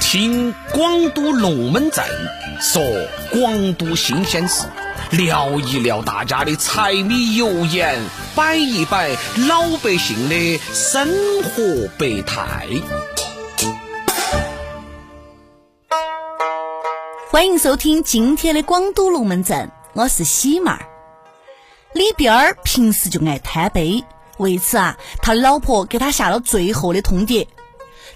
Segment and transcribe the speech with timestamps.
[0.00, 2.04] 听广都龙门阵
[2.60, 2.82] 说
[3.30, 4.66] 广都新鲜事，
[5.10, 7.98] 聊一聊大家的柴米油盐，
[8.34, 9.10] 摆一摆
[9.48, 11.08] 老百姓的生
[11.42, 12.66] 活百态。
[17.30, 20.86] 欢迎收听今天的广都龙门阵，我是喜妹儿。
[21.92, 24.04] 李边儿平时就爱贪杯，
[24.38, 27.46] 为此啊，他老婆给他下了最后的通牒：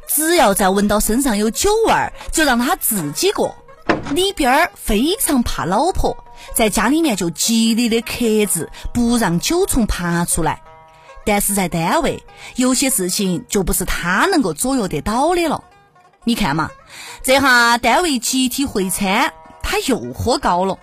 [0.06, 3.54] 只要再闻到身上有酒味儿，就让他自己过。
[4.10, 6.16] 李边儿非常怕老婆，
[6.54, 10.60] 在家里面就极力的克制，不让酒虫爬出来。
[11.24, 12.22] 但是在单位，
[12.56, 15.62] 有些事情就不是他能够左右得到的了。
[16.24, 16.70] 你看嘛，
[17.22, 20.78] 这下单位集体会餐，他又喝高了。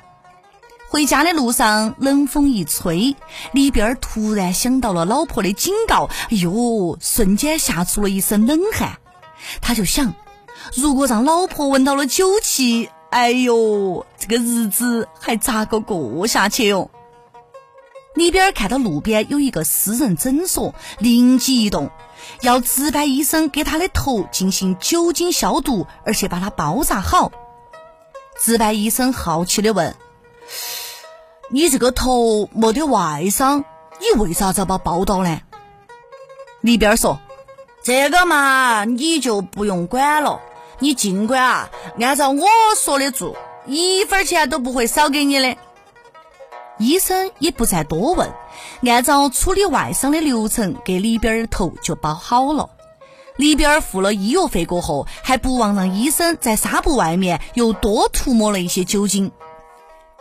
[0.89, 3.15] 回家的路上，冷风一吹，
[3.53, 8.97] 里边儿突然想到了老婆的警告，哎呦，瞬间吓出了一身冷汗。
[9.61, 10.13] 他就想，
[10.75, 16.89] 如果让老婆闻到了酒气，哎呦，这个日子还咋个过下去哟？
[18.15, 21.89] 里边看到路边有一个私人诊所，灵机一动。
[22.41, 27.31] 要值班医生给他的头进行酒精消毒，而且把它包扎好。
[28.39, 29.95] 值班医生好奇的问
[31.49, 33.65] ：“你这个头没得外伤，
[33.99, 35.41] 你为啥子要把包到呢？”
[36.61, 37.19] 里边说
[37.83, 40.39] ：“这个嘛，你就不用管了，
[40.79, 42.45] 你尽管啊，按照我
[42.77, 45.57] 说的做，一分钱都不会少给你的。”
[46.77, 48.31] 医生也不再多问，
[48.83, 52.69] 按照处理外伤的流程，给里边儿头就包好了。
[53.35, 59.31] 里边儿付了医药费过后，还不忘让医生在纱布外面又多涂抹了一些酒精。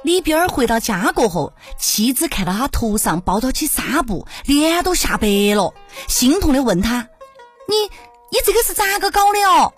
[0.02, 5.74] 里边儿回到家过后，妻子看到他头上包着起纱布，脸都吓白了，
[6.08, 7.08] 心痛的问他
[7.70, 7.76] ：“你
[8.30, 9.72] 你这个是咋个搞的哦？”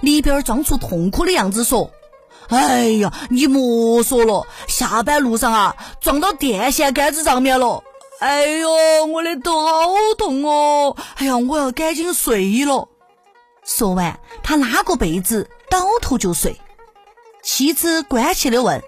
[0.00, 1.90] 里边装出痛苦的样子说。
[2.48, 7.82] 哎呀，你莫说了，下班路上啊，撞到电线杆子上面了。
[8.18, 10.94] 哎呦，我的头好痛哦！
[11.16, 12.88] 哎呀，我要赶紧睡了。
[13.64, 16.60] 说完，他拉个被子，倒头就睡。
[17.42, 18.82] 妻子关切的问：“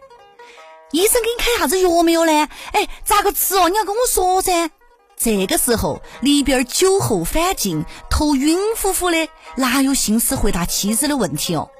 [0.93, 2.49] 医生给你开啥子药没有呢？
[2.73, 3.71] 哎，咋个吃哦？
[3.71, 4.71] 你要跟我说噻。”
[5.17, 11.71] 这个时候，里边酒后反劲，头晕乎乎的，哪有心思回答妻子的问题哦？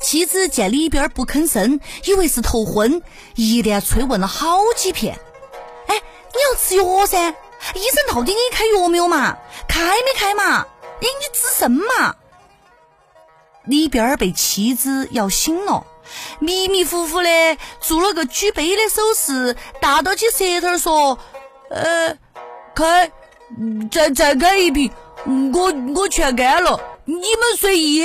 [0.00, 3.00] 妻子见里边不吭声，以为是头昏，
[3.34, 5.18] 一连催问了好几遍。
[5.86, 7.34] 哎，你要吃药噻？
[7.74, 9.38] 医生到底给你开药没有嘛？
[9.66, 10.66] 开没开嘛？
[11.00, 12.14] 哎，你吱声嘛？
[13.64, 15.86] 里边被妻子摇醒了，
[16.38, 17.28] 迷迷糊糊的
[17.80, 21.18] 做了个举杯的手势，大到起舌头说
[21.70, 22.16] ：“呃，
[22.76, 23.10] 开，
[23.90, 24.92] 再再开一瓶，
[25.52, 28.04] 我我全干了，你们随意。”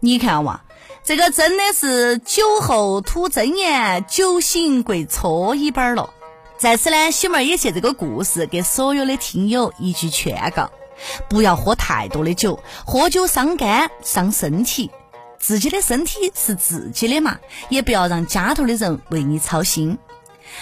[0.00, 0.60] 你看哇，
[1.02, 6.10] 这个真的是酒后吐真言，酒醒跪搓衣板了。
[6.58, 10.70] 在此呢，喜妹儿也借这个故事给所有的听友一句劝告：
[11.28, 14.90] 不要喝太多的酒，喝酒伤肝伤身体，
[15.38, 17.38] 自己的身体是自己的嘛，
[17.68, 19.98] 也不要让家头的人为你操心。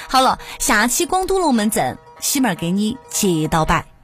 [0.09, 3.96] 好了，下期广东龙门阵，西妹给你接到摆。